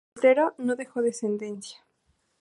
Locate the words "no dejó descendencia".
0.57-1.85